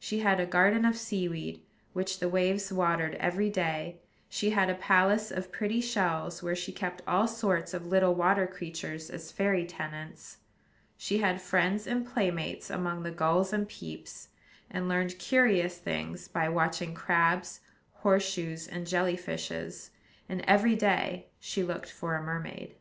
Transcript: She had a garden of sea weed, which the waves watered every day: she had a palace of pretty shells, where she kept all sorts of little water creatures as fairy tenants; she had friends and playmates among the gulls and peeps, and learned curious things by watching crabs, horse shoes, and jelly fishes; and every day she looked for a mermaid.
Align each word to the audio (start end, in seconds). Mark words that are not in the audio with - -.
She 0.00 0.18
had 0.18 0.40
a 0.40 0.46
garden 0.46 0.84
of 0.84 0.96
sea 0.96 1.28
weed, 1.28 1.62
which 1.92 2.18
the 2.18 2.28
waves 2.28 2.72
watered 2.72 3.14
every 3.20 3.48
day: 3.50 4.00
she 4.28 4.50
had 4.50 4.68
a 4.68 4.74
palace 4.74 5.30
of 5.30 5.52
pretty 5.52 5.80
shells, 5.80 6.42
where 6.42 6.56
she 6.56 6.72
kept 6.72 7.02
all 7.06 7.28
sorts 7.28 7.72
of 7.72 7.86
little 7.86 8.12
water 8.12 8.48
creatures 8.48 9.10
as 9.10 9.30
fairy 9.30 9.64
tenants; 9.64 10.38
she 10.96 11.18
had 11.18 11.40
friends 11.40 11.86
and 11.86 12.04
playmates 12.04 12.68
among 12.68 13.04
the 13.04 13.12
gulls 13.12 13.52
and 13.52 13.68
peeps, 13.68 14.30
and 14.72 14.88
learned 14.88 15.20
curious 15.20 15.78
things 15.78 16.26
by 16.26 16.48
watching 16.48 16.92
crabs, 16.92 17.60
horse 17.92 18.28
shoes, 18.28 18.66
and 18.66 18.88
jelly 18.88 19.14
fishes; 19.16 19.92
and 20.28 20.40
every 20.48 20.74
day 20.74 21.26
she 21.38 21.62
looked 21.62 21.92
for 21.92 22.16
a 22.16 22.22
mermaid. 22.24 22.74